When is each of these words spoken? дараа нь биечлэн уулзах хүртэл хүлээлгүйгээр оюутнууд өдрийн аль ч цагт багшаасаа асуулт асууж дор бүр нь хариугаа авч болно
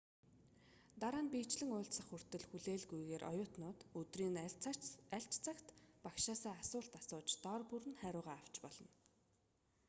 дараа 1.01 1.23
нь 1.23 1.31
биечлэн 1.33 1.69
уулзах 1.75 2.05
хүртэл 2.09 2.43
хүлээлгүйгээр 2.47 3.23
оюутнууд 3.31 3.79
өдрийн 3.99 4.35
аль 5.17 5.27
ч 5.31 5.33
цагт 5.45 5.67
багшаасаа 6.05 6.55
асуулт 6.63 6.93
асууж 7.01 7.29
дор 7.43 7.61
бүр 7.69 7.83
нь 7.87 7.99
хариугаа 8.01 8.35
авч 8.39 8.55
болно 8.63 8.89